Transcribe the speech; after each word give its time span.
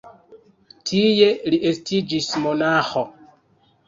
Tie 0.91 1.27
li 1.53 1.59
estiĝis 1.71 2.31
monaĥo. 2.47 3.05